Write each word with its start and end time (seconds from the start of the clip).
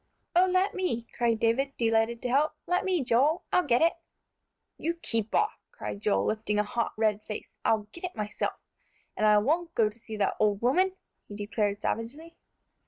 "Oh, 0.35 0.47
let 0.47 0.73
me!" 0.73 1.03
cried 1.15 1.39
David, 1.39 1.77
delighted 1.77 2.23
to 2.23 2.29
help. 2.29 2.53
"Let 2.65 2.83
me, 2.85 3.03
Joel; 3.03 3.43
I'll 3.53 3.67
get 3.67 3.83
it!" 3.83 3.93
"You 4.79 4.95
keep 4.95 5.35
off," 5.35 5.59
cried 5.71 5.99
Joel, 6.01 6.25
lifting 6.25 6.57
a 6.57 6.63
hot, 6.63 6.93
red 6.97 7.21
face; 7.21 7.53
"I'll 7.63 7.83
get 7.91 8.05
it 8.05 8.15
myself. 8.15 8.55
And 9.15 9.27
I 9.27 9.37
won't 9.37 9.75
go 9.75 9.89
to 9.89 9.99
see 9.99 10.17
that 10.17 10.37
old 10.39 10.59
woman!" 10.59 10.95
he 11.27 11.35
declared 11.35 11.81
savagely. 11.81 12.35